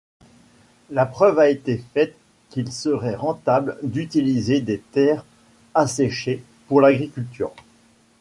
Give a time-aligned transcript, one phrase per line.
[0.89, 2.15] La preuve a été faite
[2.49, 5.23] qu'il serait rentable d'utiliser des terres
[5.75, 7.51] asséchées pour l'agriculture.